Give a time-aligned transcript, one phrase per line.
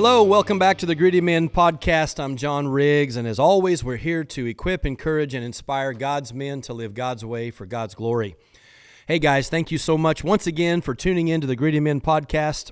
[0.00, 2.22] Hello, welcome back to the Gritty Men podcast.
[2.22, 6.60] I'm John Riggs, and as always, we're here to equip, encourage, and inspire God's men
[6.60, 8.36] to live God's way for God's glory.
[9.08, 12.00] Hey guys, thank you so much once again for tuning in to the Gritty Men
[12.00, 12.70] podcast.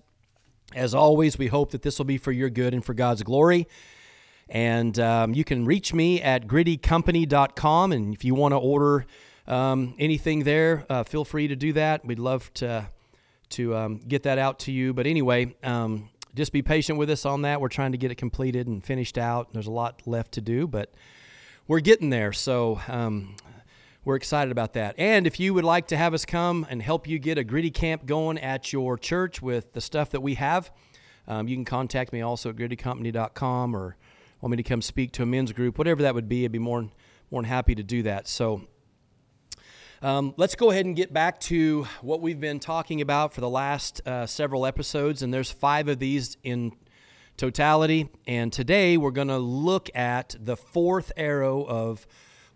[0.73, 3.67] As always, we hope that this will be for your good and for God's glory.
[4.49, 7.91] And um, you can reach me at grittycompany.com.
[7.91, 9.05] And if you want to order
[9.49, 12.05] um, anything there, uh, feel free to do that.
[12.05, 12.87] We'd love to,
[13.49, 14.95] to um, get that out to you.
[14.95, 17.61] But anyway, um, just be patient with us on that.
[17.61, 19.53] We're trying to get it completed and finished out.
[19.53, 20.93] There's a lot left to do, but
[21.67, 22.33] we're getting there.
[22.33, 23.37] So um,
[24.05, 24.95] we're excited about that.
[24.99, 27.71] And if you would like to have us come and help you get a gritty
[27.71, 30.71] camp going at your church with the stuff that we have,
[31.27, 33.97] um, you can contact me also at grittycompany.com or
[34.41, 36.45] want me to come speak to a men's group, whatever that would be.
[36.45, 36.89] I'd be more,
[37.31, 38.29] more than happy to do that.
[38.29, 38.69] So
[40.03, 43.49] um, let's go ahead and get back to what we've been talking about for the
[43.49, 46.73] last uh, several episodes, and there's five of these in
[47.37, 48.09] totality.
[48.27, 52.07] And today we're going to look at the fourth arrow of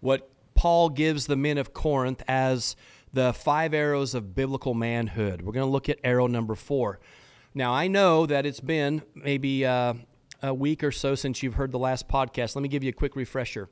[0.01, 2.77] what Paul gives the men of Corinth as
[3.13, 5.43] the five arrows of biblical manhood.
[5.43, 7.01] We're going to look at arrow number four.
[7.55, 9.95] Now, I know that it's been maybe uh,
[10.43, 12.55] a week or so since you've heard the last podcast.
[12.55, 13.69] Let me give you a quick refresher.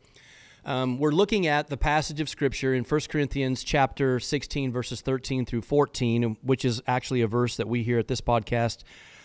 [0.65, 5.47] Um, we're looking at the passage of Scripture in 1 Corinthians chapter 16, verses 13
[5.47, 8.83] through 14, which is actually a verse that we hear at this podcast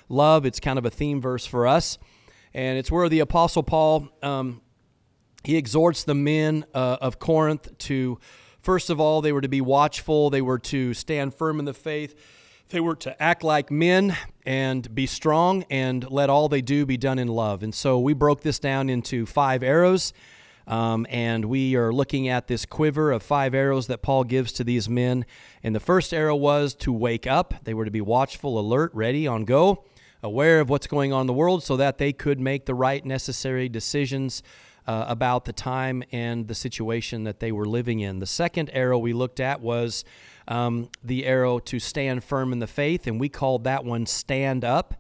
[0.10, 0.46] love.
[0.46, 1.98] It's kind of a theme verse for us.
[2.54, 4.62] And it's where the Apostle Paul, um,
[5.44, 8.20] he exhorts the men uh, of Corinth to,
[8.62, 11.74] first of all, they were to be watchful, they were to stand firm in the
[11.74, 12.16] faith,
[12.70, 16.96] they were to act like men and be strong, and let all they do be
[16.96, 17.64] done in love.
[17.64, 20.14] And so we broke this down into five arrows.
[20.68, 24.64] Um, and we are looking at this quiver of five arrows that Paul gives to
[24.64, 25.26] these men.
[25.62, 27.54] And the first arrow was to wake up.
[27.64, 29.84] They were to be watchful, alert, ready, on go,
[30.22, 33.06] aware of what's going on in the world so that they could make the right
[33.06, 34.42] necessary decisions
[34.86, 38.20] uh, about the time and the situation that they were living in.
[38.20, 40.04] The second arrow we looked at was
[40.48, 44.66] um, the arrow to stand firm in the faith, and we called that one stand
[44.66, 44.96] up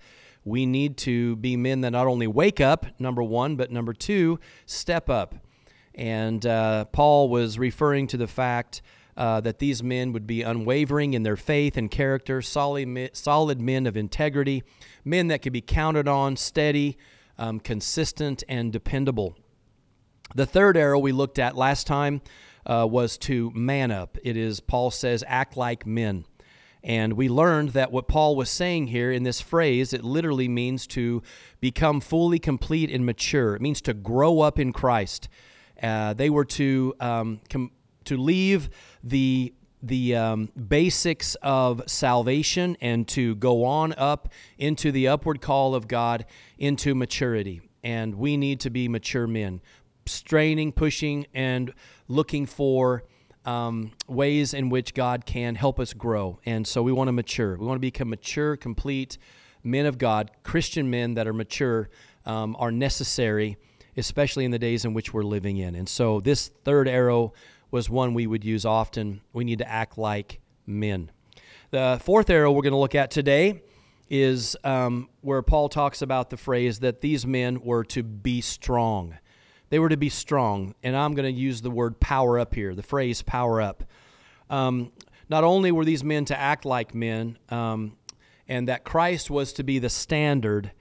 [0.45, 4.39] we need to be men that not only wake up, number one, but number two,
[4.65, 5.35] step up.
[5.95, 8.81] And uh, Paul was referring to the fact
[9.15, 13.85] uh, that these men would be unwavering in their faith and character, solid, solid men
[13.85, 14.63] of integrity,
[15.05, 16.97] men that could be counted on, steady,
[17.37, 19.35] um, consistent, and dependable.
[20.35, 22.21] The third arrow we looked at last time
[22.65, 24.17] uh, was to man up.
[24.23, 26.25] It is, Paul says, act like men.
[26.83, 30.85] And we learned that what Paul was saying here in this phrase, it literally means
[30.87, 31.21] to
[31.61, 33.55] become fully complete and mature.
[33.55, 35.29] It means to grow up in Christ.
[35.81, 37.71] Uh, they were to um, com-
[38.05, 38.69] to leave
[39.03, 39.53] the
[39.83, 45.89] the um, basics of salvation and to go on up into the upward call of
[45.89, 46.25] God
[46.57, 47.61] into maturity.
[47.83, 49.61] And we need to be mature men,
[50.05, 51.73] straining, pushing, and
[52.07, 53.03] looking for
[53.45, 56.39] um, ways in which God can help us grow.
[56.45, 57.57] And so we want to mature.
[57.57, 59.17] We want to become mature, complete
[59.63, 61.89] men of God, Christian men that are mature,
[62.25, 63.57] um, are necessary
[63.97, 65.75] especially in the days in which we're living in.
[65.75, 67.33] And so this third arrow
[67.71, 69.21] was one we would use often.
[69.33, 71.11] We need to act like men.
[71.71, 73.63] The fourth arrow we're going to look at today
[74.09, 79.17] is um, where Paul talks about the phrase that these men were to be strong.
[79.69, 80.75] They were to be strong.
[80.83, 83.83] And I'm going to use the word power up here, the phrase power up.
[84.49, 84.91] Um,
[85.29, 87.97] not only were these men to act like men, um,
[88.47, 90.71] and that Christ was to be the standard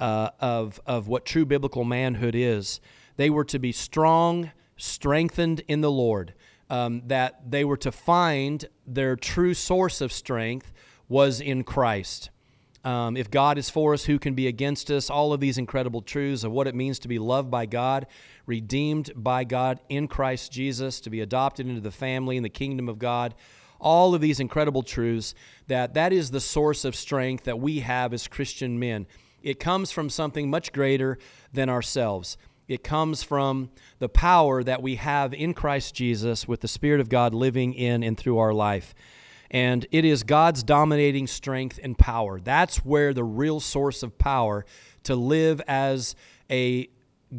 [0.00, 2.80] uh, of, of what true biblical manhood is.
[3.16, 6.34] They were to be strong, strengthened in the Lord,
[6.68, 10.72] um, that they were to find their true source of strength
[11.08, 12.30] was in Christ.
[12.84, 15.10] Um, if God is for us, who can be against us?
[15.10, 18.06] All of these incredible truths of what it means to be loved by God,
[18.46, 22.88] redeemed by God in Christ Jesus, to be adopted into the family and the kingdom
[22.88, 23.34] of God.
[23.80, 25.34] All of these incredible truths
[25.66, 29.06] that that is the source of strength that we have as Christian men.
[29.42, 31.18] It comes from something much greater
[31.52, 32.36] than ourselves.
[32.68, 37.08] It comes from the power that we have in Christ Jesus with the Spirit of
[37.08, 38.94] God living in and through our life.
[39.50, 42.40] And it is God's dominating strength and power.
[42.40, 44.66] That's where the real source of power
[45.04, 46.16] to live as
[46.50, 46.88] a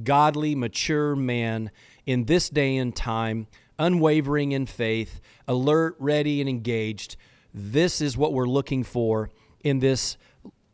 [0.04, 1.72] godly, mature man
[2.06, 3.48] in this day and time,
[3.78, 7.18] unwavering in faith, alert, ready, and engaged.
[7.54, 9.30] This is what we're looking for
[9.62, 10.18] in this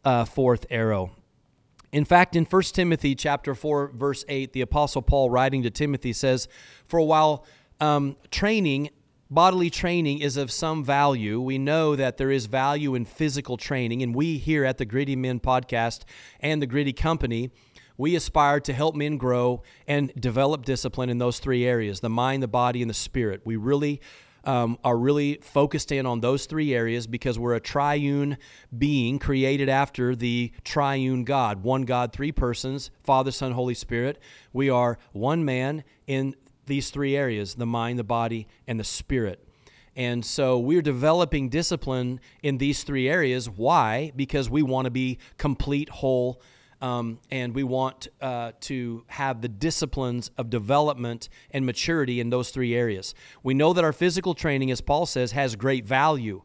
[0.03, 1.11] uh, fourth arrow.
[1.91, 6.11] In fact, in 1 Timothy chapter 4, verse 8, the Apostle Paul writing to Timothy
[6.11, 6.47] says,
[6.87, 7.45] For a while
[7.79, 8.89] um, training
[9.33, 11.41] bodily training is of some value.
[11.41, 15.15] We know that there is value in physical training, and we here at the Gritty
[15.15, 16.03] Men podcast
[16.39, 17.49] and the Gritty Company,
[17.97, 22.43] we aspire to help men grow and develop discipline in those three areas the mind,
[22.43, 23.41] the body, and the spirit.
[23.43, 24.01] We really
[24.43, 28.37] um, are really focused in on those three areas because we're a triune
[28.77, 34.19] being created after the triune God one God, three persons Father, Son, Holy Spirit.
[34.51, 36.35] We are one man in
[36.65, 39.45] these three areas the mind, the body, and the spirit.
[39.95, 43.47] And so we're developing discipline in these three areas.
[43.47, 44.11] Why?
[44.15, 46.41] Because we want to be complete, whole,
[46.83, 52.51] um, and we want uh, to have the disciplines of development and maturity in those
[52.51, 53.15] three areas.
[53.41, 56.41] We know that our physical training, as Paul says, has great value,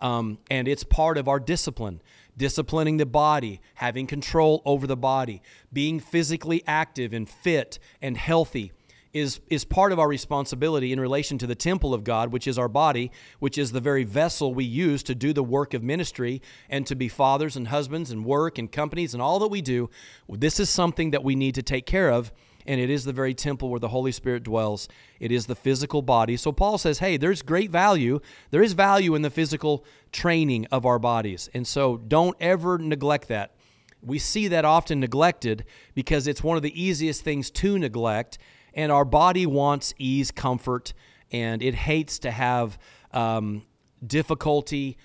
[0.00, 2.00] um, and it's part of our discipline.
[2.34, 8.72] Disciplining the body, having control over the body, being physically active and fit and healthy
[9.12, 12.58] is, is part of our responsibility in relation to the temple of God, which is
[12.58, 13.10] our body,
[13.40, 16.94] which is the very vessel we use to do the work of ministry and to
[16.94, 19.90] be fathers and husbands and work and companies and all that we do.
[20.28, 22.32] This is something that we need to take care of,
[22.66, 24.88] and it is the very temple where the Holy Spirit dwells.
[25.20, 26.36] It is the physical body.
[26.36, 28.20] So Paul says, hey, there's great value.
[28.50, 31.50] There is value in the physical training of our bodies.
[31.52, 33.56] And so don't ever neglect that.
[34.00, 35.64] We see that often neglected
[35.94, 38.38] because it's one of the easiest things to neglect
[38.74, 40.92] and our body wants ease, comfort,
[41.30, 42.78] and it hates to have
[43.12, 43.64] um,
[44.06, 44.96] difficulty,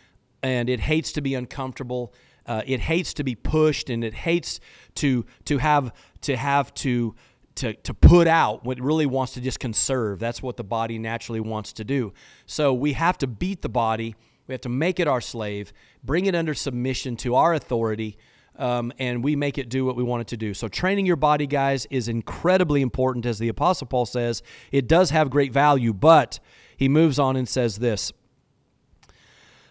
[0.44, 2.14] and it hates to be uncomfortable.
[2.46, 4.60] Uh, it hates to be pushed, and it hates
[4.96, 7.16] to to have to have to
[7.58, 10.20] to, to put out what really wants to just conserve.
[10.20, 12.14] That's what the body naturally wants to do.
[12.46, 14.16] So we have to beat the body.
[14.48, 15.74] We have to make it our slave,
[16.04, 18.18] bring it under submission to our authority,
[18.58, 20.54] um, and we make it do what we want it to do.
[20.54, 24.42] So, training your body, guys, is incredibly important, as the Apostle Paul says.
[24.72, 26.40] It does have great value, but
[26.76, 28.12] he moves on and says this.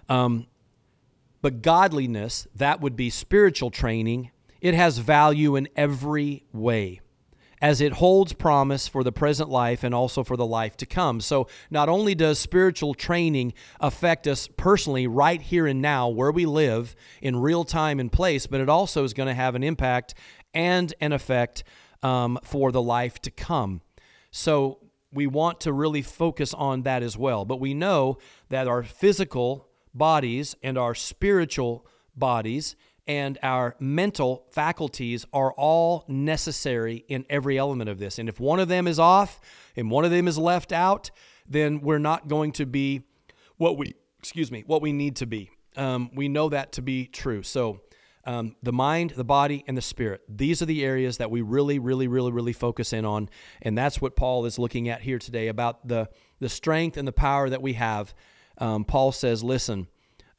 [0.08, 0.46] Um,
[1.42, 4.30] but godliness, that would be spiritual training,
[4.60, 7.00] it has value in every way
[7.62, 11.20] as it holds promise for the present life and also for the life to come.
[11.20, 16.46] So, not only does spiritual training affect us personally right here and now, where we
[16.46, 20.14] live in real time and place, but it also is going to have an impact
[20.52, 21.64] and an effect
[22.02, 23.80] um, for the life to come.
[24.30, 24.78] So,
[25.12, 27.44] we want to really focus on that as well.
[27.44, 28.18] But we know
[28.50, 32.76] that our physical bodies and our spiritual bodies
[33.06, 38.18] and our mental faculties are all necessary in every element of this.
[38.18, 39.40] And if one of them is off
[39.76, 41.10] and one of them is left out,
[41.48, 43.02] then we're not going to be
[43.56, 45.50] what we excuse me what we need to be.
[45.76, 47.42] Um, we know that to be true.
[47.42, 47.80] So.
[48.28, 50.20] Um, the mind, the body, and the spirit.
[50.28, 53.30] These are the areas that we really, really, really, really focus in on,
[53.62, 56.08] and that's what Paul is looking at here today about the
[56.40, 58.12] the strength and the power that we have.
[58.58, 59.86] Um, Paul says, "Listen,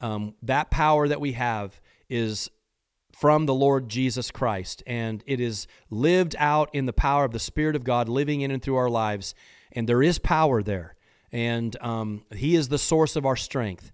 [0.02, 1.80] um, that power that we have
[2.10, 2.50] is
[3.20, 4.82] from the Lord Jesus Christ.
[4.86, 8.50] And it is lived out in the power of the Spirit of God living in
[8.50, 9.34] and through our lives.
[9.72, 10.94] And there is power there.
[11.32, 13.92] And um, He is the source of our strength.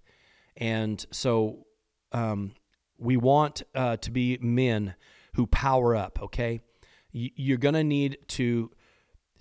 [0.57, 1.65] And so
[2.11, 2.53] um,
[2.99, 4.93] we want uh, to be men
[5.33, 6.61] who power up, okay?
[7.11, 8.69] You're going to need to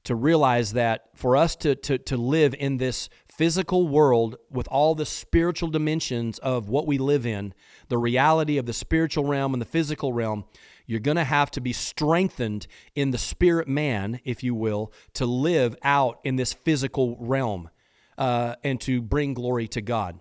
[0.05, 4.95] to realize that for us to, to, to live in this physical world with all
[4.95, 7.53] the spiritual dimensions of what we live in,
[7.89, 10.45] the reality of the spiritual realm and the physical realm,
[10.87, 15.27] you're going to have to be strengthened in the spirit man, if you will, to
[15.27, 17.71] live out in this physical realm
[18.19, 20.21] uh, and to bring glory to God.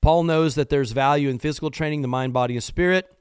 [0.00, 3.14] Paul knows that there's value in physical training, the mind, body, and spirit.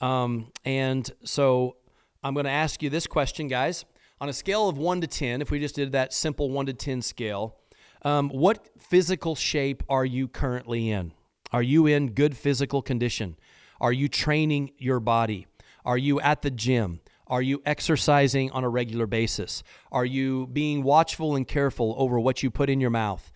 [0.00, 1.76] Um, and so
[2.24, 3.84] I'm going to ask you this question, guys.
[4.18, 6.72] On a scale of 1 to 10, if we just did that simple 1 to
[6.72, 7.56] 10 scale,
[8.00, 11.12] um, what physical shape are you currently in?
[11.52, 13.36] Are you in good physical condition?
[13.78, 15.46] Are you training your body?
[15.84, 17.00] Are you at the gym?
[17.26, 19.62] Are you exercising on a regular basis?
[19.92, 23.30] Are you being watchful and careful over what you put in your mouth?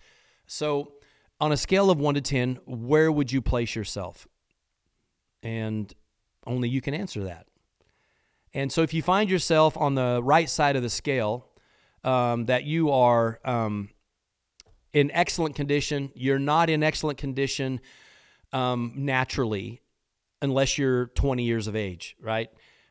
[0.47, 0.93] So,
[1.39, 4.27] on a scale of 1 to 10, where would you place yourself?
[5.43, 5.93] And
[6.47, 7.47] only you can answer that.
[8.53, 11.47] And so, if you find yourself on the right side of the scale,
[12.03, 13.89] um, that you are um,
[14.93, 16.11] in excellent condition.
[16.15, 17.79] You're not in excellent condition
[18.51, 19.81] um, naturally
[20.41, 22.49] unless you're 20 years of age, right?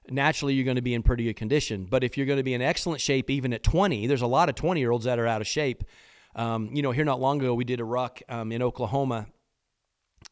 [0.08, 1.86] Naturally, you're going to be in pretty good condition.
[1.88, 4.48] But if you're going to be in excellent shape even at 20, there's a lot
[4.48, 5.84] of 20 year olds that are out of shape.
[6.36, 9.26] Um, you know, here not long ago, we did a ruck um, in Oklahoma,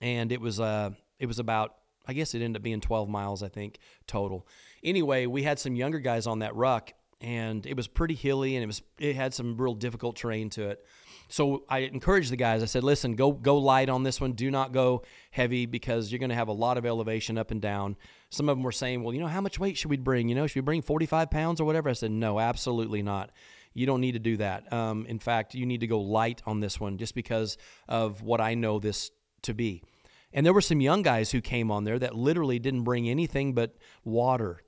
[0.00, 1.74] and it was uh, it was about
[2.08, 4.48] I guess it ended up being 12 miles, I think, total.
[4.82, 8.62] Anyway, we had some younger guys on that ruck, and it was pretty hilly and
[8.62, 10.84] it was it had some real difficult terrain to it.
[11.28, 12.62] So I encouraged the guys.
[12.62, 14.32] I said, "Listen, go go light on this one.
[14.32, 17.60] Do not go heavy because you're going to have a lot of elevation up and
[17.60, 17.96] down."
[18.30, 20.28] Some of them were saying, "Well, you know, how much weight should we bring?
[20.28, 23.30] You know, should we bring 45 pounds or whatever?" I said, "No, absolutely not.
[23.74, 24.72] You don't need to do that.
[24.72, 28.40] Um, in fact, you need to go light on this one just because of what
[28.40, 29.10] I know this
[29.42, 29.82] to be."
[30.32, 33.54] And there were some young guys who came on there that literally didn't bring anything
[33.54, 34.62] but water,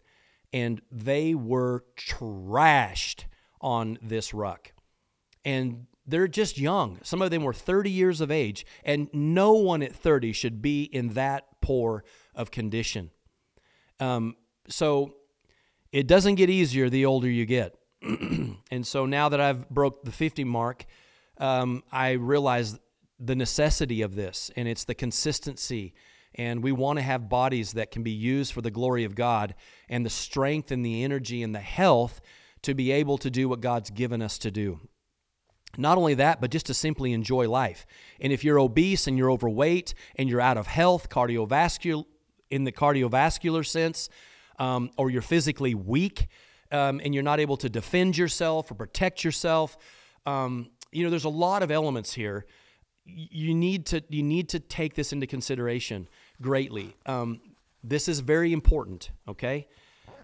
[0.52, 3.24] and they were trashed
[3.60, 4.72] on this ruck.
[5.44, 6.98] And they're just young.
[7.02, 10.84] Some of them were 30 years of age, and no one at 30 should be
[10.84, 13.10] in that poor of condition.
[14.00, 14.36] Um,
[14.68, 15.14] so
[15.92, 17.76] it doesn't get easier the older you get.
[18.02, 20.86] and so now that I've broke the 50 mark,
[21.38, 22.78] um, I realize
[23.20, 25.94] the necessity of this, and it's the consistency.
[26.34, 29.54] And we want to have bodies that can be used for the glory of God
[29.88, 32.20] and the strength and the energy and the health
[32.62, 34.80] to be able to do what God's given us to do.
[35.76, 37.86] Not only that, but just to simply enjoy life.
[38.20, 42.04] And if you're obese and you're overweight and you're out of health, cardiovascular,
[42.50, 44.08] in the cardiovascular sense,
[44.58, 46.26] um, or you're physically weak
[46.72, 49.78] um, and you're not able to defend yourself or protect yourself,
[50.26, 52.46] um, you know, there's a lot of elements here.
[53.14, 56.08] You need to you need to take this into consideration
[56.40, 56.96] greatly.
[57.06, 57.40] Um,
[57.82, 59.66] this is very important, okay?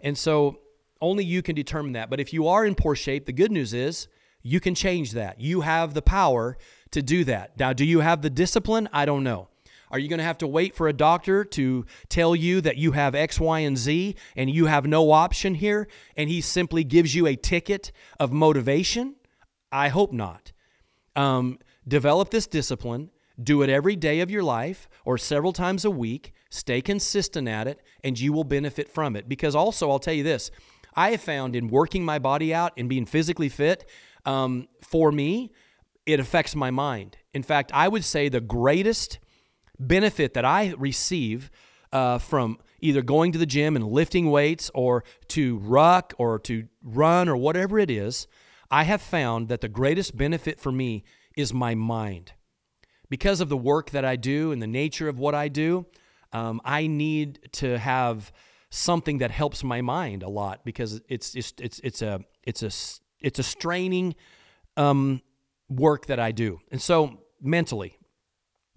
[0.02, 0.58] And so
[1.00, 2.10] only you can determine that.
[2.10, 4.08] But if you are in poor shape, the good news is
[4.42, 5.40] you can change that.
[5.40, 6.56] You have the power
[6.92, 7.58] to do that.
[7.58, 8.88] Now, do you have the discipline?
[8.92, 9.48] I don't know.
[9.90, 12.92] Are you going to have to wait for a doctor to tell you that you
[12.92, 17.14] have X, Y, and Z and you have no option here and he simply gives
[17.14, 19.14] you a ticket of motivation?
[19.70, 20.52] I hope not.
[21.14, 23.10] Um, develop this discipline,
[23.42, 27.66] do it every day of your life or several times a week, stay consistent at
[27.66, 29.28] it, and you will benefit from it.
[29.28, 30.50] Because also, I'll tell you this
[30.94, 33.88] I have found in working my body out and being physically fit
[34.24, 35.52] um, for me,
[36.04, 37.16] it affects my mind.
[37.32, 39.18] In fact, I would say the greatest
[39.78, 41.50] benefit that I receive
[41.92, 46.66] uh, from either going to the gym and lifting weights or to ruck or to
[46.82, 48.26] run or whatever it is,
[48.70, 51.04] I have found that the greatest benefit for me
[51.36, 52.32] is my mind.
[53.08, 55.86] Because of the work that I do and the nature of what I do,
[56.32, 58.32] um, I need to have
[58.70, 62.70] something that helps my mind a lot because it's just it's it's a it's a
[63.20, 64.14] it's a straining
[64.76, 65.22] um,
[65.68, 66.60] work that I do.
[66.70, 67.98] And so mentally,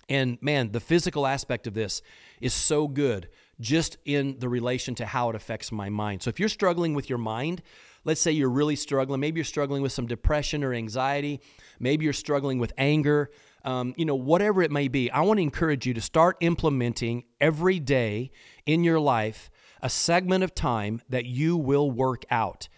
[0.07, 2.01] and man, the physical aspect of this
[2.39, 6.23] is so good just in the relation to how it affects my mind.
[6.23, 7.61] So if you're struggling with your mind,
[8.05, 11.41] let's say you're really struggling, maybe you're struggling with some depression or anxiety,
[11.79, 13.29] maybe you're struggling with anger,
[13.65, 17.25] um, you know, whatever it may be, I want to encourage you to start implementing
[17.41, 18.31] every day
[18.65, 19.49] in your life
[19.81, 22.69] a segment of time that you will work out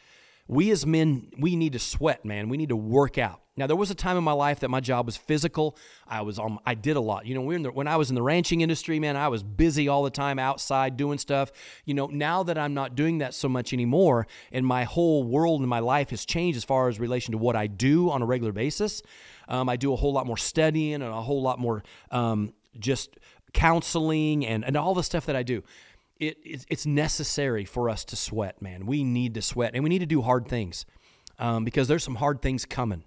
[0.51, 2.49] we as men, we need to sweat, man.
[2.49, 3.40] We need to work out.
[3.57, 5.75] Now, there was a time in my life that my job was physical.
[6.07, 7.25] I was um, I did a lot.
[7.25, 9.89] You know, we the, when I was in the ranching industry, man, I was busy
[9.89, 11.51] all the time outside doing stuff.
[11.83, 15.59] You know, now that I'm not doing that so much anymore, and my whole world
[15.59, 18.25] and my life has changed as far as relation to what I do on a
[18.25, 19.01] regular basis.
[19.49, 23.17] Um, I do a whole lot more studying and a whole lot more um, just
[23.53, 25.61] counseling and, and all the stuff that I do
[26.21, 28.85] it, it's necessary for us to sweat, man.
[28.85, 30.85] We need to sweat and we need to do hard things
[31.39, 33.03] um, because there's some hard things coming.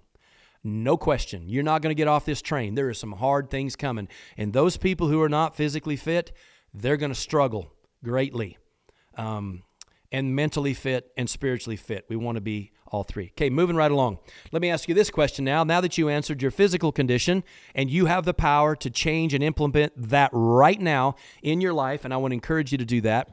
[0.65, 1.47] No question.
[1.47, 2.73] You're not going to get off this train.
[2.73, 4.07] There are some hard things coming.
[4.35, 6.31] And those people who are not physically fit,
[6.73, 7.71] they're going to struggle
[8.03, 8.57] greatly.
[9.15, 9.63] Um,
[10.11, 12.05] and mentally fit and spiritually fit.
[12.09, 13.31] We want to be all three.
[13.31, 14.19] Okay, moving right along.
[14.51, 15.63] Let me ask you this question now.
[15.63, 17.43] Now that you answered your physical condition
[17.73, 22.05] and you have the power to change and implement that right now in your life,
[22.05, 23.29] and I want to encourage you to do that.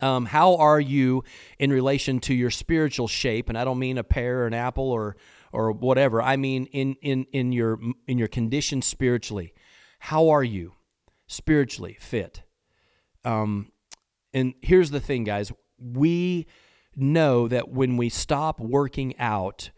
[0.00, 1.24] Um, how are you
[1.58, 3.48] in relation to your spiritual shape?
[3.48, 5.16] And I don't mean a pear or an apple or
[5.52, 6.22] or whatever.
[6.22, 9.52] I mean in in in your in your condition spiritually.
[10.00, 10.74] How are you
[11.26, 12.42] spiritually fit?
[13.24, 13.72] Um,
[14.32, 16.46] and here's the thing, guys we
[16.94, 19.70] know that when we stop working out,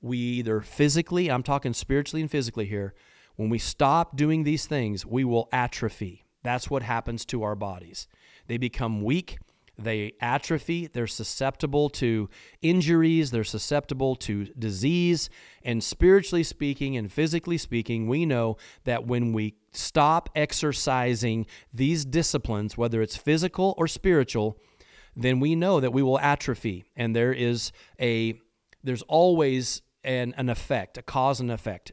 [0.00, 2.94] we either physically, I'm talking spiritually and physically here,
[3.36, 6.24] when we stop doing these things, we will atrophy.
[6.42, 8.08] That's what happens to our bodies.
[8.46, 9.38] They become weak,
[9.82, 12.28] they atrophy, they're susceptible to
[12.62, 15.30] injuries, they're susceptible to disease.
[15.62, 22.76] And spiritually speaking and physically speaking, we know that when we stop exercising these disciplines,
[22.76, 24.56] whether it's physical or spiritual,
[25.16, 28.38] then we know that we will atrophy and there is a
[28.82, 31.92] there's always an, an effect a cause and effect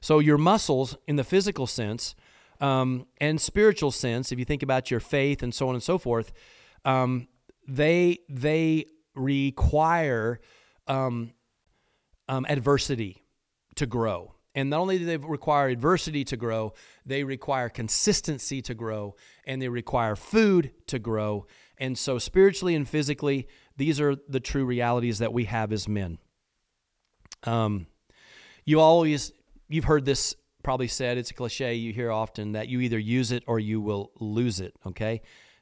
[0.00, 2.14] so your muscles in the physical sense
[2.60, 5.98] um, and spiritual sense if you think about your faith and so on and so
[5.98, 6.32] forth
[6.88, 7.28] um,
[7.68, 10.40] they they require
[10.86, 11.32] um,
[12.28, 13.24] um, adversity
[13.76, 14.34] to grow.
[14.54, 16.72] And not only do they require adversity to grow,
[17.04, 19.14] they require consistency to grow,
[19.44, 21.46] and they require food to grow.
[21.76, 26.18] And so, spiritually and physically, these are the true realities that we have as men.
[27.44, 27.86] Um,
[28.64, 29.30] you always,
[29.68, 33.30] you've heard this probably said, it's a cliche you hear often that you either use
[33.30, 35.20] it or you will lose it, okay?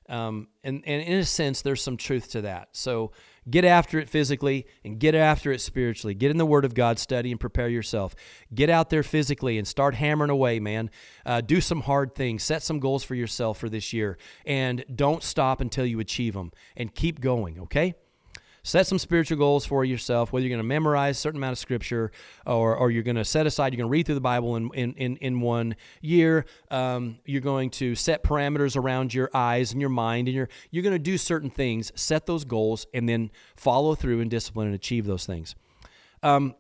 [0.09, 2.69] Um, and, and in a sense, there's some truth to that.
[2.73, 3.13] So
[3.49, 6.15] get after it physically and get after it spiritually.
[6.15, 8.15] Get in the Word of God, study, and prepare yourself.
[8.55, 10.91] Get out there physically and start hammering away, man.
[11.25, 12.43] Uh, do some hard things.
[12.43, 14.19] Set some goals for yourself for this year.
[14.45, 16.53] And don't stop until you achieve them.
[16.77, 17.95] And keep going, okay?
[18.66, 21.58] Set some spiritual goals for yourself, whether you're going to memorize a certain amount of
[21.58, 22.11] scripture
[22.44, 24.70] or, or you're going to set aside, you're going to read through the Bible in,
[24.75, 26.44] in, in, in one year.
[26.68, 30.82] Um, you're going to set parameters around your eyes and your mind, and you're, you're
[30.82, 34.75] going to do certain things, set those goals, and then follow through and discipline and
[34.75, 35.54] achieve those things.
[36.25, 36.56] Um,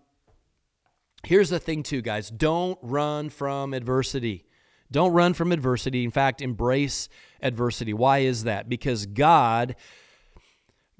[1.24, 4.44] here's the thing, too, guys don't run from adversity.
[4.92, 6.04] Don't run from adversity.
[6.04, 7.08] In fact, embrace
[7.42, 7.92] adversity.
[7.92, 8.68] Why is that?
[8.68, 9.74] Because God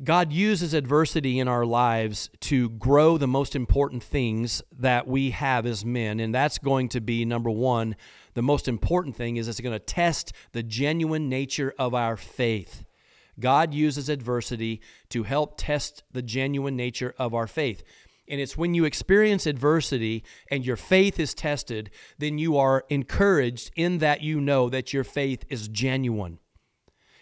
[0.05, 5.65] God uses adversity in our lives to grow the most important things that we have
[5.65, 6.21] as men.
[6.21, 7.97] And that's going to be number one,
[8.35, 12.85] the most important thing is it's going to test the genuine nature of our faith.
[13.41, 17.83] God uses adversity to help test the genuine nature of our faith.
[18.29, 23.71] And it's when you experience adversity and your faith is tested, then you are encouraged
[23.76, 26.38] in that you know that your faith is genuine.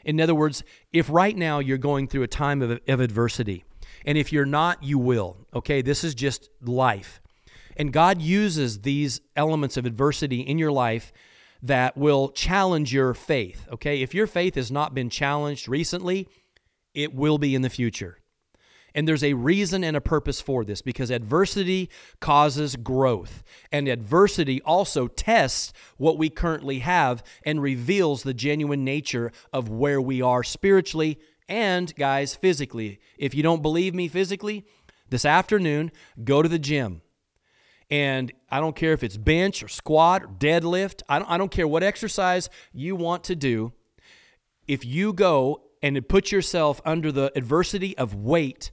[0.05, 3.65] In other words, if right now you're going through a time of, of adversity,
[4.05, 5.37] and if you're not, you will.
[5.55, 7.21] Okay, this is just life.
[7.77, 11.13] And God uses these elements of adversity in your life
[11.63, 13.67] that will challenge your faith.
[13.73, 16.29] Okay, if your faith has not been challenged recently,
[16.93, 18.19] it will be in the future.
[18.95, 23.43] And there's a reason and a purpose for this because adversity causes growth.
[23.73, 30.01] And adversity also tests what we currently have and reveals the genuine nature of where
[30.01, 33.01] we are spiritually and, guys, physically.
[33.19, 34.65] If you don't believe me physically,
[35.11, 35.93] this afternoon,
[36.23, 37.03] go to the gym.
[37.91, 41.51] And I don't care if it's bench or squat or deadlift, I don't, I don't
[41.51, 43.73] care what exercise you want to do.
[44.67, 48.71] If you go and put yourself under the adversity of weight,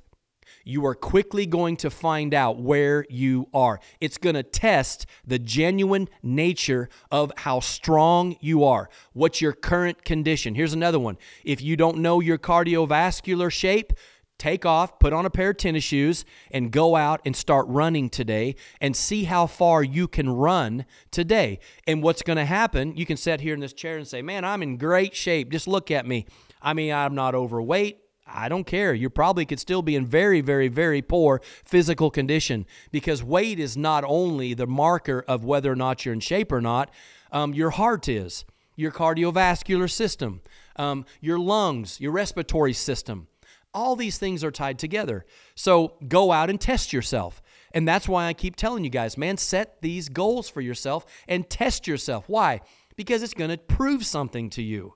[0.63, 3.79] you are quickly going to find out where you are.
[3.99, 8.89] It's going to test the genuine nature of how strong you are.
[9.13, 10.55] What's your current condition?
[10.55, 11.17] Here's another one.
[11.43, 13.93] If you don't know your cardiovascular shape,
[14.41, 18.09] take off, put on a pair of tennis shoes, and go out and start running
[18.09, 21.59] today and see how far you can run today.
[21.85, 24.43] And what's going to happen, you can sit here in this chair and say, Man,
[24.43, 25.51] I'm in great shape.
[25.51, 26.25] Just look at me.
[26.59, 27.99] I mean, I'm not overweight.
[28.33, 28.93] I don't care.
[28.93, 33.77] You probably could still be in very, very, very poor physical condition because weight is
[33.77, 36.91] not only the marker of whether or not you're in shape or not,
[37.31, 40.41] um, your heart is, your cardiovascular system,
[40.75, 43.27] um, your lungs, your respiratory system.
[43.73, 45.25] All these things are tied together.
[45.55, 47.41] So go out and test yourself.
[47.73, 51.49] And that's why I keep telling you guys, man, set these goals for yourself and
[51.49, 52.25] test yourself.
[52.27, 52.61] Why?
[52.97, 54.95] Because it's going to prove something to you.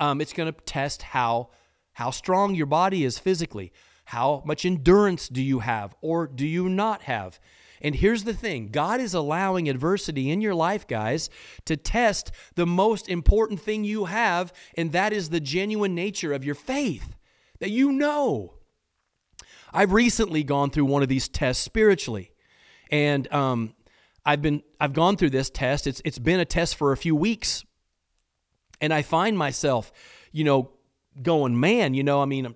[0.00, 1.50] Um, it's going to test how
[1.94, 3.72] how strong your body is physically.
[4.06, 7.38] How much endurance do you have or do you not have?
[7.82, 11.28] And here's the thing God is allowing adversity in your life, guys,
[11.64, 16.44] to test the most important thing you have, and that is the genuine nature of
[16.44, 17.16] your faith
[17.58, 18.54] that you know.
[19.72, 22.32] I've recently gone through one of these tests spiritually,
[22.90, 23.74] and um,
[24.24, 25.86] I've been I've gone through this test.
[25.86, 27.64] It's it's been a test for a few weeks,
[28.80, 29.90] and I find myself,
[30.30, 30.70] you know,
[31.20, 32.54] going, man, you know, I mean,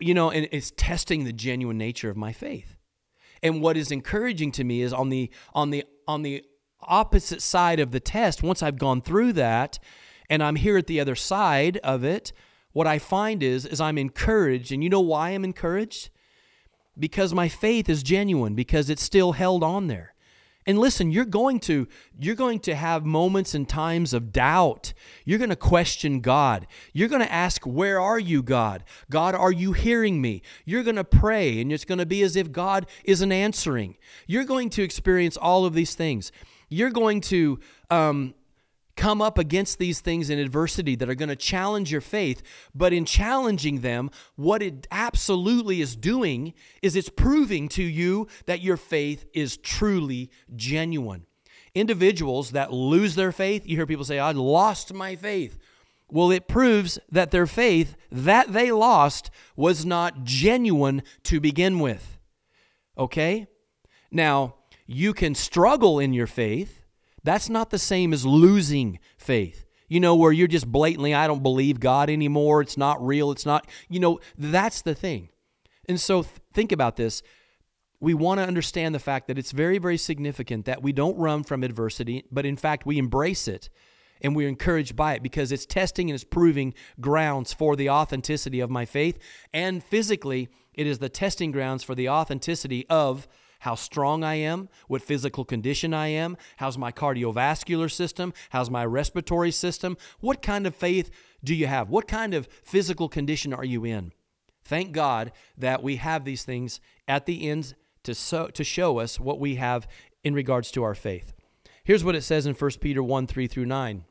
[0.00, 2.76] you know, and it's testing the genuine nature of my faith.
[3.42, 6.44] And what is encouraging to me is on the on the on the
[6.82, 9.78] opposite side of the test, once I've gone through that
[10.28, 12.32] and I'm here at the other side of it,
[12.72, 14.72] what I find is is I'm encouraged.
[14.72, 16.10] And you know why I'm encouraged?
[16.98, 20.14] Because my faith is genuine, because it's still held on there.
[20.70, 24.92] And listen, you're going to you're going to have moments and times of doubt.
[25.24, 26.68] You're going to question God.
[26.92, 28.84] You're going to ask, "Where are you, God?
[29.10, 32.36] God, are you hearing me?" You're going to pray and it's going to be as
[32.36, 33.96] if God isn't answering.
[34.28, 36.30] You're going to experience all of these things.
[36.68, 37.58] You're going to
[37.90, 38.34] um,
[39.00, 42.42] come up against these things in adversity that are going to challenge your faith.
[42.74, 48.60] But in challenging them, what it absolutely is doing is it's proving to you that
[48.60, 51.24] your faith is truly genuine.
[51.74, 55.56] Individuals that lose their faith, you hear people say, I lost my faith.
[56.10, 62.18] Well, it proves that their faith that they lost was not genuine to begin with.
[62.98, 63.46] Okay?
[64.10, 66.79] Now, you can struggle in your faith.
[67.22, 69.66] That's not the same as losing faith.
[69.88, 72.60] You know, where you're just blatantly, I don't believe God anymore.
[72.60, 73.32] It's not real.
[73.32, 75.30] It's not, you know, that's the thing.
[75.88, 77.22] And so th- think about this.
[77.98, 81.42] We want to understand the fact that it's very, very significant that we don't run
[81.42, 83.68] from adversity, but in fact, we embrace it
[84.22, 88.60] and we're encouraged by it because it's testing and it's proving grounds for the authenticity
[88.60, 89.18] of my faith.
[89.52, 93.26] And physically, it is the testing grounds for the authenticity of
[93.60, 98.84] how strong I am, what physical condition I am, how's my cardiovascular system, how's my
[98.84, 101.10] respiratory system, what kind of faith
[101.42, 101.88] do you have?
[101.88, 104.12] What kind of physical condition are you in?
[104.64, 109.20] Thank God that we have these things at the ends to, so, to show us
[109.20, 109.86] what we have
[110.24, 111.32] in regards to our faith.
[111.84, 114.04] Here's what it says in 1 Peter 1 3 through 9.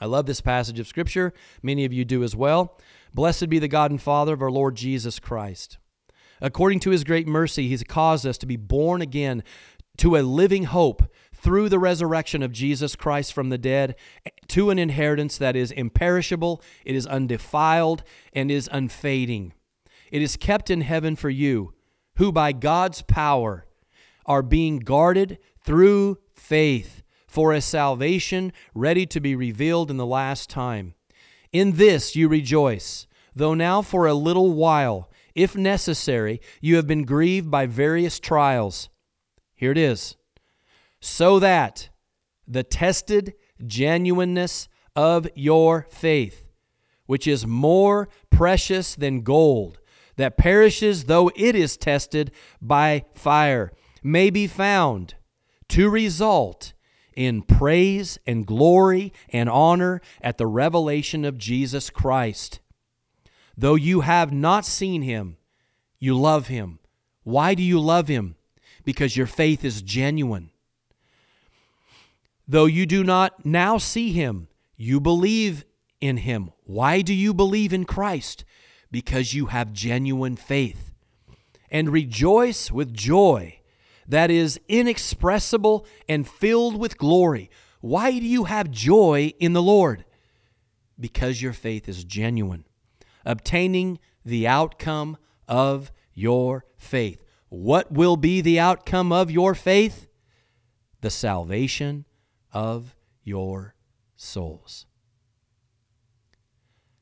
[0.00, 1.32] I love this passage of Scripture.
[1.62, 2.78] Many of you do as well.
[3.12, 5.78] Blessed be the God and Father of our Lord Jesus Christ.
[6.40, 9.42] According to his great mercy, he's caused us to be born again
[9.98, 11.02] to a living hope
[11.34, 13.96] through the resurrection of Jesus Christ from the dead
[14.48, 19.52] to an inheritance that is imperishable, it is undefiled, and is unfading.
[20.10, 21.74] It is kept in heaven for you,
[22.16, 23.66] who by God's power
[24.26, 30.50] are being guarded through faith for a salvation ready to be revealed in the last
[30.50, 30.94] time.
[31.52, 37.04] In this you rejoice, though now for a little while, if necessary, you have been
[37.04, 38.88] grieved by various trials.
[39.54, 40.16] Here it is.
[41.00, 41.88] So that
[42.46, 46.46] the tested genuineness of your faith,
[47.06, 49.78] which is more precious than gold,
[50.16, 55.14] that perishes though it is tested by fire, may be found
[55.68, 56.72] to result
[57.14, 62.60] in praise and glory and honor at the revelation of Jesus Christ.
[63.56, 65.36] Though you have not seen him,
[65.98, 66.78] you love him.
[67.22, 68.36] Why do you love him?
[68.84, 70.50] Because your faith is genuine.
[72.48, 75.64] Though you do not now see him, you believe
[76.00, 76.50] in him.
[76.64, 78.44] Why do you believe in Christ?
[78.90, 80.92] Because you have genuine faith.
[81.70, 83.60] And rejoice with joy
[84.08, 87.48] that is inexpressible and filled with glory.
[87.80, 90.04] Why do you have joy in the Lord?
[90.98, 92.64] Because your faith is genuine,
[93.24, 95.16] obtaining the outcome
[95.48, 97.22] of your faith.
[97.48, 100.06] What will be the outcome of your faith?
[101.00, 102.04] The salvation
[102.52, 103.74] of your
[104.16, 104.86] souls.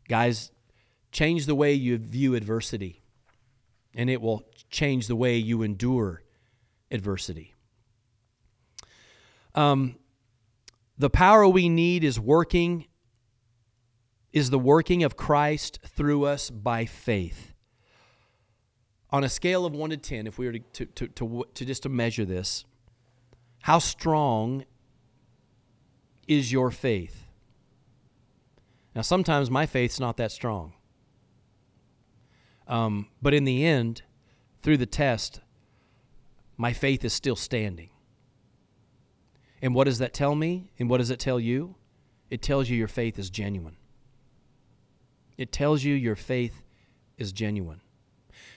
[0.08, 0.50] Guys,
[1.12, 3.02] change the way you view adversity,
[3.94, 6.22] and it will change the way you endure
[6.90, 7.54] adversity.
[9.54, 9.96] Um,
[10.96, 12.86] the power we need is working
[14.32, 17.54] is the working of Christ through us by faith.
[19.10, 21.82] On a scale of 1 to 10, if we were to, to, to, to, just
[21.84, 22.64] to measure this,
[23.62, 24.64] how strong
[26.26, 27.24] is your faith?
[28.94, 30.74] Now, sometimes my faith's not that strong.
[32.66, 34.02] Um, but in the end,
[34.62, 35.40] through the test,
[36.58, 37.88] my faith is still standing.
[39.62, 40.70] And what does that tell me?
[40.78, 41.76] And what does it tell you?
[42.28, 43.77] It tells you your faith is genuine.
[45.38, 46.62] It tells you your faith
[47.16, 47.80] is genuine.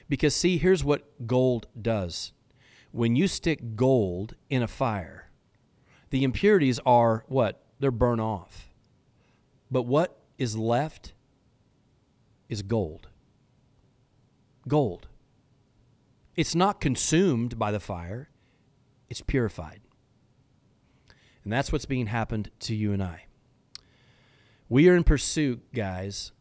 [0.09, 2.33] Because, see, here's what gold does
[2.91, 5.29] when you stick gold in a fire,
[6.09, 7.63] the impurities are what?
[7.79, 8.69] They're burnt off.
[9.71, 11.13] But what is left
[12.49, 13.07] is gold.
[14.67, 15.07] Gold.
[16.35, 18.29] It's not consumed by the fire,
[19.09, 19.81] it's purified.
[21.43, 23.25] And that's what's being happened to you and I.
[24.69, 26.31] We are in pursuit, guys,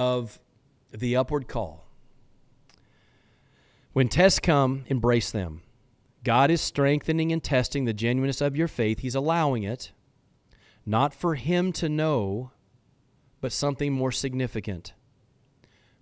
[0.00, 0.40] of
[0.92, 1.84] the upward call.
[3.92, 5.60] When tests come, embrace them.
[6.24, 9.00] God is strengthening and testing the genuineness of your faith.
[9.00, 9.92] He's allowing it,
[10.86, 12.50] not for Him to know,
[13.42, 14.94] but something more significant,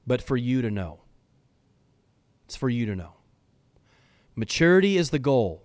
[0.06, 1.00] but for you to know.
[2.44, 3.14] It's for you to know.
[4.36, 5.64] Maturity is the goal.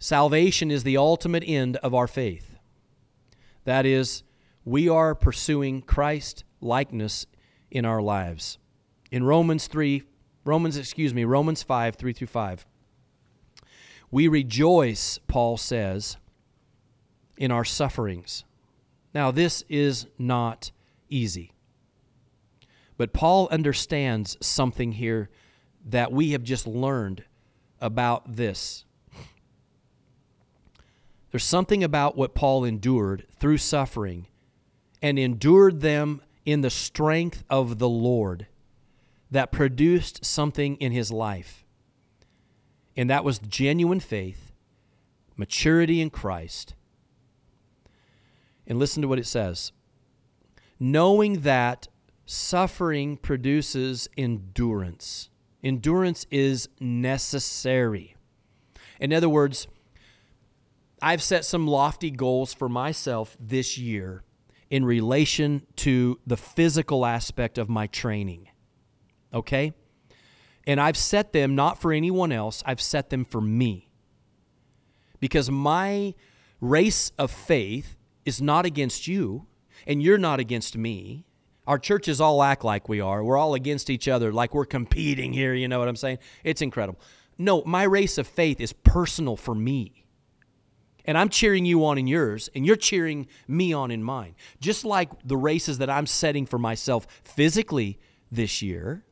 [0.00, 2.56] Salvation is the ultimate end of our faith.
[3.62, 4.24] That is,
[4.64, 7.26] we are pursuing Christ likeness
[7.70, 8.58] in our lives.
[9.10, 10.02] In Romans 3,
[10.44, 12.66] Romans, excuse me, Romans 5, 3 through 5.
[14.10, 16.16] We rejoice, Paul says,
[17.36, 18.44] in our sufferings.
[19.14, 20.72] Now, this is not
[21.08, 21.52] easy.
[22.96, 25.30] But Paul understands something here
[25.84, 27.24] that we have just learned
[27.80, 28.84] about this.
[31.30, 34.26] There's something about what Paul endured through suffering
[35.00, 38.46] and endured them in the strength of the Lord
[39.30, 41.64] that produced something in his life.
[42.96, 44.52] And that was genuine faith,
[45.36, 46.74] maturity in Christ.
[48.66, 49.72] And listen to what it says
[50.82, 51.88] knowing that
[52.24, 55.28] suffering produces endurance.
[55.62, 58.16] Endurance is necessary.
[58.98, 59.68] In other words,
[61.02, 64.22] I've set some lofty goals for myself this year
[64.70, 68.48] in relation to the physical aspect of my training.
[69.34, 69.72] Okay?
[70.66, 73.90] And I've set them not for anyone else, I've set them for me.
[75.18, 76.14] Because my
[76.60, 79.46] race of faith is not against you,
[79.86, 81.26] and you're not against me.
[81.66, 83.22] Our churches all act like we are.
[83.22, 85.54] We're all against each other, like we're competing here.
[85.54, 86.18] You know what I'm saying?
[86.44, 87.00] It's incredible.
[87.38, 89.99] No, my race of faith is personal for me.
[91.10, 94.36] And I'm cheering you on in yours, and you're cheering me on in mine.
[94.60, 97.98] Just like the races that I'm setting for myself physically
[98.30, 99.02] this year,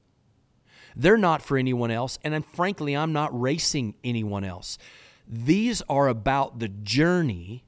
[0.94, 2.16] they're not for anyone else.
[2.22, 4.78] And I'm, frankly, I'm not racing anyone else.
[5.26, 7.64] These are about the journey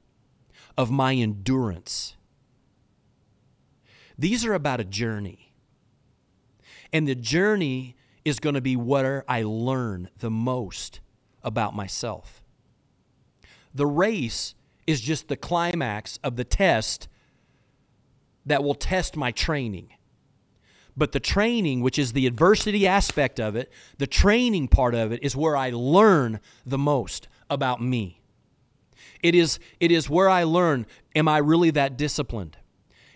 [0.77, 2.15] of my endurance.
[4.17, 5.51] These are about a journey.
[6.93, 11.01] And the journey is going to be where I learn the most
[11.43, 12.40] about myself.
[13.73, 14.55] The race
[14.87, 17.07] is just the climax of the test
[18.45, 19.89] that will test my training.
[20.97, 25.23] But the training, which is the adversity aspect of it, the training part of it
[25.23, 28.21] is where I learn the most about me.
[29.23, 32.57] It is, it is where I learn am I really that disciplined?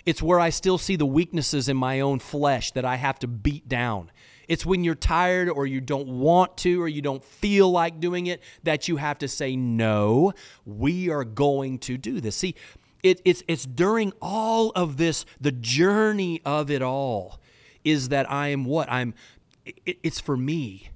[0.05, 3.27] It's where I still see the weaknesses in my own flesh that I have to
[3.27, 4.11] beat down.
[4.47, 8.27] It's when you're tired or you don't want to or you don't feel like doing
[8.27, 10.34] it that you have to say, No,
[10.65, 12.36] we are going to do this.
[12.36, 12.55] See,
[13.03, 17.39] it, it's, it's during all of this, the journey of it all,
[17.84, 18.91] is that I am what?
[18.91, 19.13] I'm,
[19.65, 20.89] it, it's for me.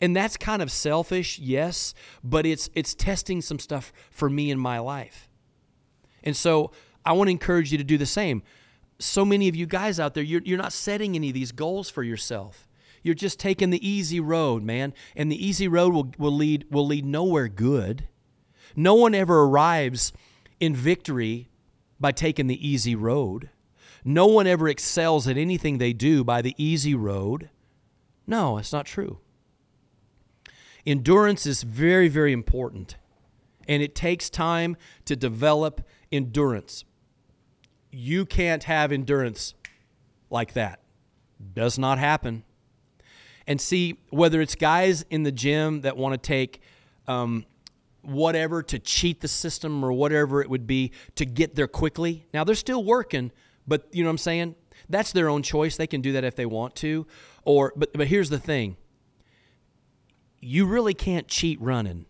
[0.00, 4.58] And that's kind of selfish, yes, but it's it's testing some stuff for me in
[4.58, 5.28] my life.
[6.22, 6.72] And so
[7.04, 8.42] I want to encourage you to do the same
[8.98, 11.90] so many of you guys out there, you're, you're not setting any of these goals
[11.90, 12.68] for yourself.
[13.02, 14.92] You're just taking the easy road, man.
[15.14, 18.08] And the easy road will, will, lead, will lead nowhere good.
[18.74, 20.12] No one ever arrives
[20.58, 21.48] in victory
[22.00, 23.50] by taking the easy road.
[24.04, 27.50] No one ever excels at anything they do by the easy road.
[28.26, 29.18] No, it's not true.
[30.84, 32.96] Endurance is very, very important,
[33.66, 35.80] and it takes time to develop
[36.12, 36.84] endurance
[37.96, 39.54] you can't have endurance
[40.28, 40.80] like that.
[41.54, 42.44] Does not happen.
[43.46, 46.60] And see, whether it's guys in the gym that want to take
[47.08, 47.46] um,
[48.02, 52.26] whatever to cheat the system or whatever it would be to get there quickly.
[52.34, 53.32] Now, they're still working,
[53.66, 54.54] but you know what I'm saying?
[54.90, 55.76] That's their own choice.
[55.76, 57.06] They can do that if they want to.
[57.44, 58.76] Or, but, but here's the thing
[60.38, 62.04] you really can't cheat running.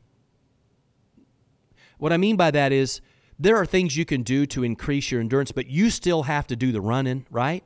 [1.99, 3.01] What I mean by that is,
[3.39, 6.57] there are things you can do to increase your endurance, but you still have to
[6.57, 7.65] do the running, right?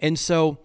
[0.00, 0.58] And so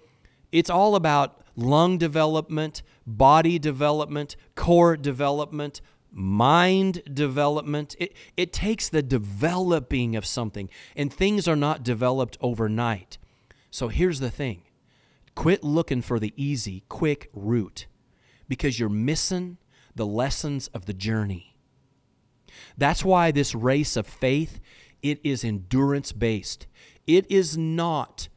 [0.51, 7.95] it's all about lung development, body development, core development, mind development.
[7.99, 13.17] It, it takes the developing of something, and things are not developed overnight.
[13.69, 14.63] So here's the thing
[15.35, 17.85] quit looking for the easy, quick route
[18.47, 19.57] because you're missing
[19.95, 21.56] the lessons of the journey.
[22.77, 24.59] That's why this race of faith,
[25.01, 26.67] it is endurance based.
[27.05, 28.27] It is not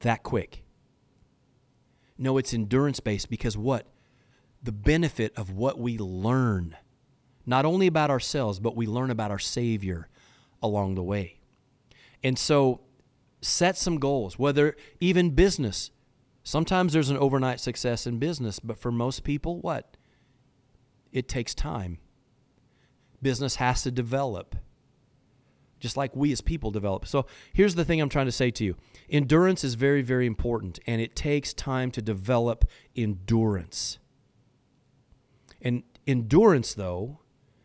[0.00, 0.64] that quick.
[2.16, 3.86] No, it's endurance based because what?
[4.62, 6.76] The benefit of what we learn,
[7.44, 10.08] not only about ourselves, but we learn about our Savior
[10.62, 11.40] along the way.
[12.22, 12.80] And so
[13.42, 15.90] set some goals, whether even business.
[16.42, 19.96] Sometimes there's an overnight success in business, but for most people, what?
[21.12, 21.98] It takes time
[23.24, 24.54] business has to develop,
[25.80, 27.08] just like we as people develop.
[27.08, 28.76] So here's the thing I'm trying to say to you
[29.10, 33.98] endurance is very, very important, and it takes time to develop endurance.
[35.60, 37.18] And endurance, though,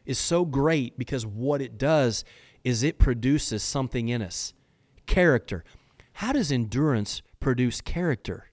[0.06, 2.24] is so great because what it does
[2.64, 4.54] is it produces something in us
[5.06, 5.64] character.
[6.14, 8.46] How does endurance produce character?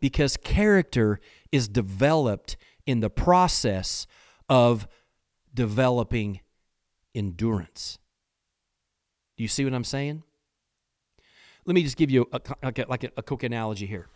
[0.00, 4.06] Because character is developed in the process
[4.48, 4.86] of
[5.54, 6.40] developing
[7.14, 7.98] endurance.
[9.36, 10.22] Do you see what I'm saying?
[11.64, 14.08] Let me just give you a, like a, a, quick analogy here.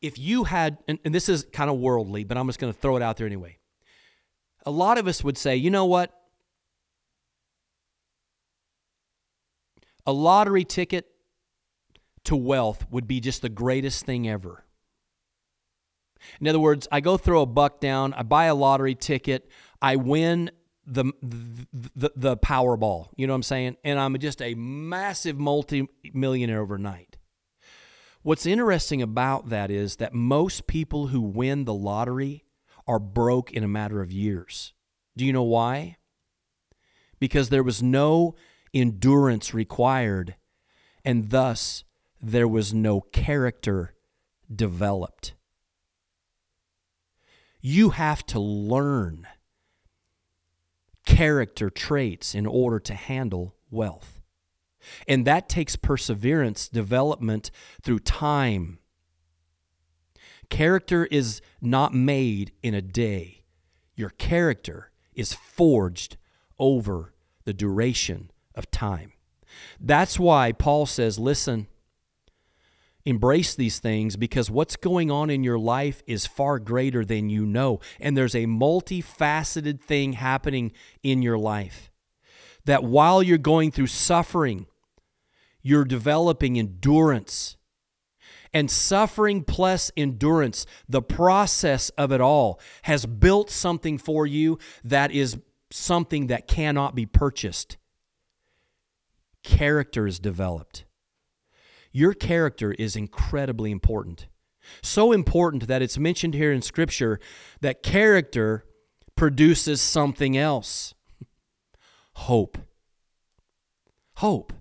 [0.00, 2.78] If you had, and, and this is kind of worldly, but I'm just going to
[2.78, 3.58] throw it out there anyway.
[4.64, 6.12] A lot of us would say, you know what?
[10.06, 11.06] A lottery ticket
[12.24, 14.64] to wealth would be just the greatest thing ever.
[16.40, 19.48] In other words, I go throw a buck down, I buy a lottery ticket,
[19.80, 20.50] I win
[20.86, 23.08] the the, the Powerball.
[23.16, 23.76] You know what I'm saying?
[23.84, 27.16] And I'm just a massive multi-millionaire overnight.
[28.22, 32.44] What's interesting about that is that most people who win the lottery
[32.86, 34.72] are broke in a matter of years.
[35.16, 35.98] Do you know why?
[37.18, 38.34] Because there was no
[38.74, 40.36] endurance required,
[41.04, 41.84] and thus
[42.20, 43.94] there was no character
[44.54, 45.34] developed.
[47.62, 49.26] You have to learn
[51.06, 54.20] character traits in order to handle wealth.
[55.06, 58.78] And that takes perseverance, development through time.
[60.50, 63.44] Character is not made in a day.
[63.94, 66.16] Your character is forged
[66.58, 69.12] over the duration of time.
[69.80, 71.68] That's why Paul says, listen,
[73.04, 77.46] embrace these things because what's going on in your life is far greater than you
[77.46, 77.80] know.
[78.00, 81.90] And there's a multifaceted thing happening in your life.
[82.64, 84.66] That while you're going through suffering,
[85.62, 87.56] you're developing endurance.
[88.54, 95.10] And suffering plus endurance, the process of it all, has built something for you that
[95.10, 95.38] is
[95.70, 97.78] something that cannot be purchased.
[99.42, 100.84] Character is developed.
[101.92, 104.26] Your character is incredibly important.
[104.82, 107.20] So important that it's mentioned here in Scripture
[107.60, 108.64] that character
[109.16, 110.94] produces something else
[112.14, 112.58] hope.
[114.16, 114.52] Hope.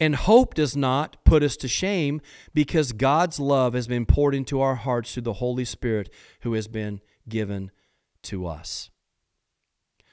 [0.00, 2.20] And hope does not put us to shame
[2.54, 6.08] because God's love has been poured into our hearts through the Holy Spirit
[6.42, 7.70] who has been given
[8.22, 8.90] to us.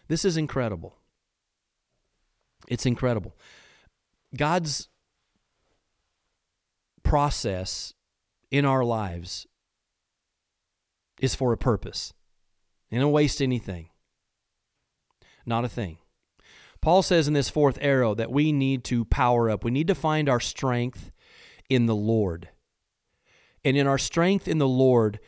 [0.07, 0.97] This is incredible.
[2.67, 3.35] It's incredible.
[4.35, 4.89] God's
[7.05, 7.93] process
[8.51, 9.47] in our lives
[11.21, 12.13] is for a purpose.
[12.91, 13.89] They don't waste anything.
[15.45, 15.99] Not a thing.
[16.81, 19.63] Paul says in this fourth arrow that we need to power up.
[19.63, 21.11] We need to find our strength
[21.69, 22.49] in the Lord.
[23.63, 25.19] And in our strength in the Lord,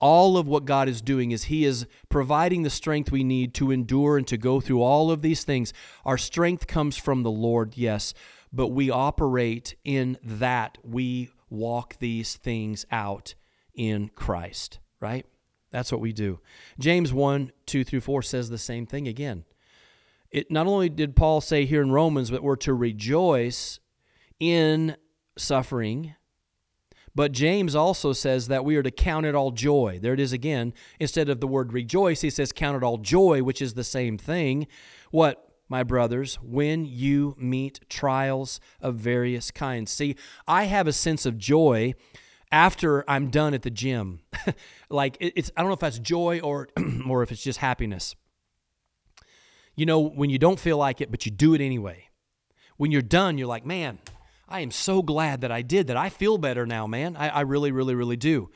[0.00, 3.70] all of what God is doing is He is providing the strength we need to
[3.70, 5.72] endure and to go through all of these things.
[6.04, 8.14] Our strength comes from the Lord, yes,
[8.54, 10.78] but we operate in that.
[10.82, 13.34] We walk these things out
[13.74, 15.26] in Christ, right?
[15.70, 16.38] That's what we do.
[16.78, 19.44] James 1 2 through 4 says the same thing again.
[20.30, 23.80] It not only did Paul say here in Romans, but we're to rejoice
[24.38, 24.96] in
[25.36, 26.14] suffering.
[27.14, 30.00] But James also says that we are to count it all joy.
[30.02, 30.74] There it is again.
[30.98, 34.18] Instead of the word rejoice, he says count it all joy, which is the same
[34.18, 34.66] thing.
[35.10, 35.43] What?
[35.68, 39.90] My brothers, when you meet trials of various kinds.
[39.90, 41.94] See, I have a sense of joy
[42.54, 44.20] after I'm done at the gym.
[44.88, 46.68] like it's I don't know if that's joy or
[47.08, 48.14] or if it's just happiness.
[49.74, 52.08] You know, when you don't feel like it but you do it anyway.
[52.76, 53.98] When you're done, you're like, "Man,
[54.48, 55.96] I am so glad that I did that.
[55.96, 57.16] I feel better now, man.
[57.16, 58.50] I, I really, really, really do."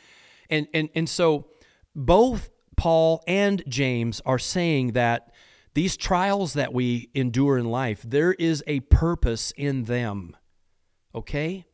[0.51, 1.49] And and and so
[1.95, 5.33] both Paul and James are saying that
[5.75, 10.37] these trials that we endure in life, there is a purpose in them.
[11.15, 11.67] Okay?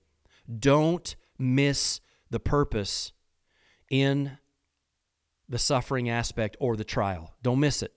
[0.58, 3.12] Don't miss the purpose
[3.90, 4.38] in
[5.48, 7.34] the suffering aspect or the trial.
[7.42, 7.92] Don't miss it.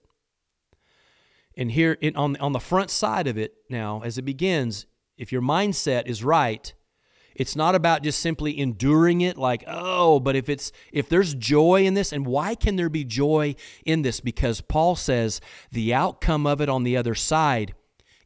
[1.56, 5.32] And here in, on, on the front side of it now, as it begins, if
[5.32, 6.72] your mindset is right,
[7.38, 11.84] it's not about just simply enduring it like, oh, but if it's if there's joy
[11.84, 13.54] in this, and why can there be joy
[13.86, 14.18] in this?
[14.18, 17.74] Because Paul says the outcome of it on the other side,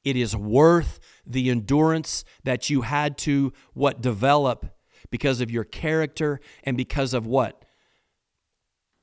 [0.03, 4.75] it is worth the endurance that you had to what develop
[5.11, 7.67] because of your character and because of what?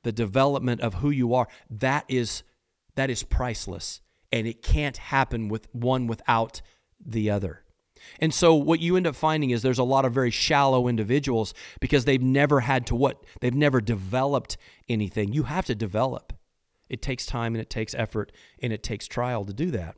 [0.02, 1.46] The development of who you are.
[1.70, 2.42] That is
[2.96, 4.00] that is priceless.
[4.32, 6.62] And it can't happen with one without
[7.04, 7.62] the other.
[8.18, 11.54] And so what you end up finding is there's a lot of very shallow individuals
[11.80, 13.24] because they've never had to what?
[13.40, 14.56] They've never developed
[14.88, 15.32] anything.
[15.32, 16.32] You have to develop.
[16.88, 18.32] It takes time and it takes effort
[18.62, 19.96] and it takes trial to do that.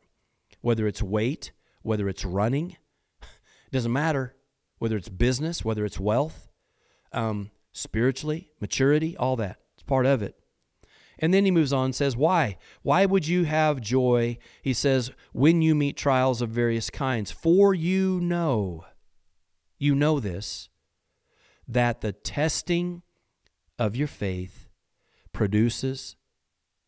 [0.61, 2.77] Whether it's weight, whether it's running,
[3.23, 3.29] it
[3.73, 4.37] doesn't matter.
[4.79, 6.49] Whether it's business, whether it's wealth,
[7.13, 9.59] um, spiritually, maturity, all that.
[9.75, 10.42] It's part of it.
[11.19, 12.57] And then he moves on and says, Why?
[12.83, 14.39] Why would you have joy?
[14.63, 17.31] He says, When you meet trials of various kinds.
[17.31, 18.85] For you know,
[19.79, 20.69] you know this,
[21.67, 23.03] that the testing
[23.79, 24.69] of your faith
[25.33, 26.17] produces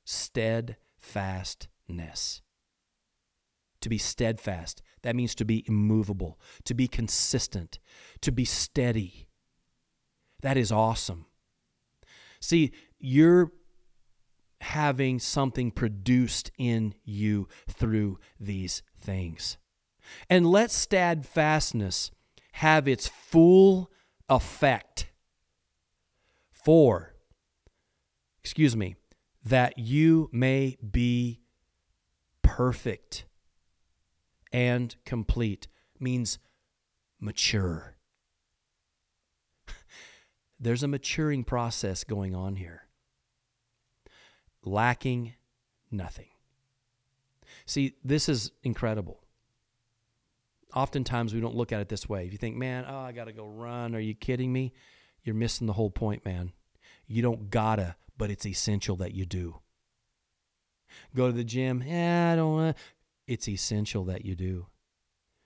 [0.04, 2.42] steadfastness.
[3.80, 7.78] To be steadfast, that means to be immovable, to be consistent,
[8.22, 9.28] to be steady.
[10.40, 11.26] That is awesome.
[12.40, 13.52] See, you're
[14.64, 19.56] having something produced in you through these things.
[20.28, 22.10] And let steadfastness
[22.52, 23.90] have its full
[24.28, 25.10] effect.
[26.52, 27.14] For,
[28.40, 28.96] excuse me,
[29.44, 31.40] that you may be
[32.42, 33.26] perfect
[34.52, 36.38] and complete means
[37.20, 37.96] mature.
[40.60, 42.83] There's a maturing process going on here,
[44.64, 45.34] lacking
[45.90, 46.28] nothing.
[47.66, 49.20] See, this is incredible.
[50.74, 52.26] Oftentimes we don't look at it this way.
[52.26, 54.72] If you think, man, oh, I got to go run, are you kidding me?
[55.22, 56.52] You're missing the whole point, man.
[57.06, 59.60] You don't gotta, but it's essential that you do.
[61.14, 62.76] Go to the gym, yeah, I don't want.
[63.26, 64.66] It's essential that you do.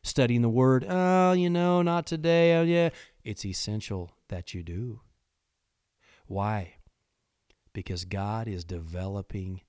[0.03, 2.57] Studying the Word, oh, you know, not today.
[2.57, 2.91] Oh, yeah,
[3.23, 5.01] it's essential that you do.
[6.27, 6.75] Why?
[7.79, 9.61] Because God is developing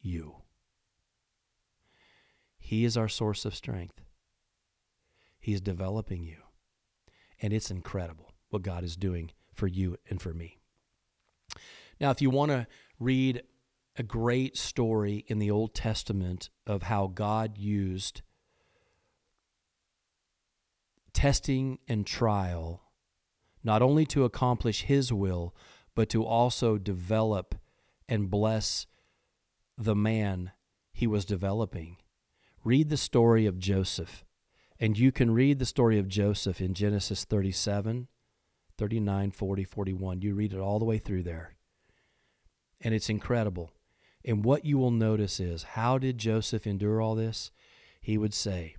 [0.00, 0.36] you.
[2.58, 4.00] He is our source of strength.
[5.38, 6.38] He's developing you.
[7.42, 10.56] And it's incredible what God is doing for you and for me.
[12.00, 12.66] Now, if you want to
[12.98, 13.42] read
[13.98, 18.22] a great story in the Old Testament of how God used
[21.12, 22.84] testing and trial
[23.62, 25.54] not only to accomplish His will,
[25.98, 27.56] but to also develop
[28.08, 28.86] and bless
[29.76, 30.52] the man
[30.92, 31.96] he was developing.
[32.62, 34.24] Read the story of Joseph.
[34.78, 38.06] And you can read the story of Joseph in Genesis 37,
[38.76, 40.22] 39, 40, 41.
[40.22, 41.56] You read it all the way through there.
[42.80, 43.72] And it's incredible.
[44.24, 47.50] And what you will notice is how did Joseph endure all this?
[48.00, 48.76] He would say,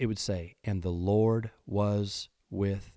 [0.00, 2.90] it would say, and the Lord was with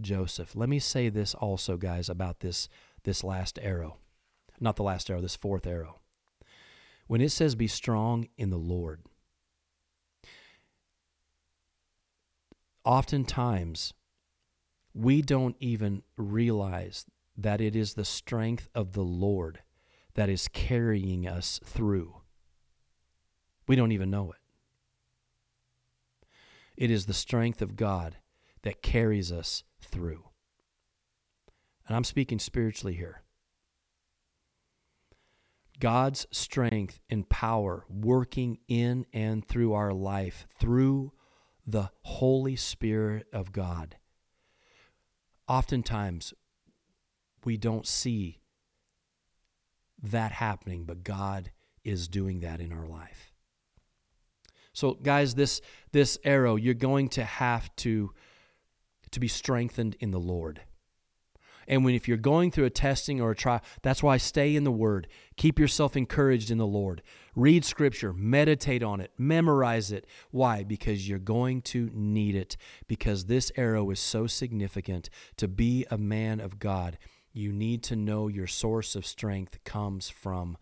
[0.00, 0.54] Joseph.
[0.54, 2.68] Let me say this also, guys, about this,
[3.04, 3.98] this last arrow.
[4.60, 6.00] Not the last arrow, this fourth arrow.
[7.06, 9.02] When it says be strong in the Lord,
[12.84, 13.94] oftentimes
[14.94, 19.60] we don't even realize that it is the strength of the Lord
[20.14, 22.16] that is carrying us through.
[23.66, 24.38] We don't even know it.
[26.76, 28.16] It is the strength of God
[28.62, 30.24] that carries us through.
[31.86, 33.22] And I'm speaking spiritually here.
[35.80, 41.12] God's strength and power working in and through our life through
[41.66, 43.96] the Holy Spirit of God.
[45.48, 46.34] Oftentimes,
[47.44, 48.40] we don't see
[50.02, 51.50] that happening, but God
[51.82, 53.32] is doing that in our life.
[54.72, 55.60] So, guys, this
[55.92, 58.12] this arrow, you're going to have to
[59.12, 60.62] to be strengthened in the Lord.
[61.68, 64.64] And when if you're going through a testing or a trial, that's why stay in
[64.64, 65.06] the word.
[65.36, 67.02] Keep yourself encouraged in the Lord.
[67.36, 70.06] Read scripture, meditate on it, memorize it.
[70.32, 70.64] Why?
[70.64, 72.56] Because you're going to need it.
[72.88, 76.98] Because this arrow is so significant to be a man of God
[77.32, 80.56] you need to know your source of strength comes from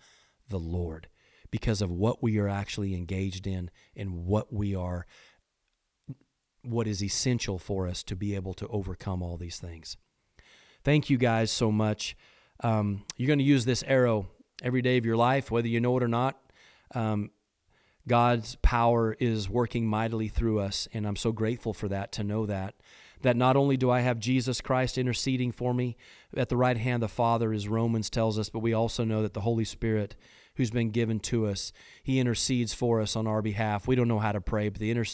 [0.49, 1.09] the Lord
[1.51, 5.07] because of what we are actually engaged in and what we are
[6.69, 9.97] what is essential for us to be able to overcome all these things.
[10.85, 12.17] Thank you guys so much.
[12.61, 14.29] Um, you're going to use this arrow
[14.63, 16.39] every day of your life, whether you know it or not.
[16.95, 17.31] Um,
[18.07, 22.47] God's power is working mightily through us, and I'm so grateful for that to know
[22.47, 22.75] that
[23.23, 25.97] that not only do I have Jesus Christ interceding for me
[26.37, 29.23] at the right hand of the Father, as Romans tells us, but we also know
[29.23, 30.15] that the Holy Spirit,
[30.55, 33.87] who's been given to us, He intercedes for us on our behalf.
[33.87, 35.05] We don't know how to pray, but the, inter-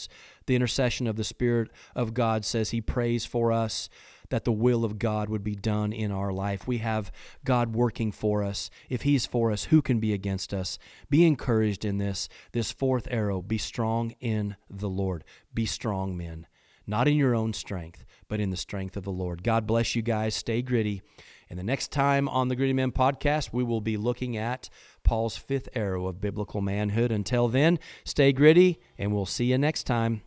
[0.47, 3.89] the intercession of the Spirit of God says He prays for us
[4.31, 6.67] that the will of God would be done in our life.
[6.67, 7.13] We have
[7.45, 8.71] God working for us.
[8.89, 10.79] If He's for us, who can be against us?
[11.11, 12.29] Be encouraged in this.
[12.53, 15.25] This fourth arrow be strong in the Lord.
[15.53, 16.47] Be strong, men
[16.87, 19.43] not in your own strength, but in the strength of the Lord.
[19.43, 20.35] God bless you guys.
[20.35, 21.03] Stay gritty.
[21.51, 24.71] And the next time on the Gritty Men podcast, we will be looking at
[25.03, 27.13] Paul's fifth arrow of biblical manhood.
[27.13, 30.23] Until then, stay gritty, and we'll see you next time.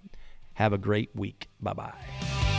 [0.58, 1.49] Have a great week.
[1.62, 2.57] Bye bye.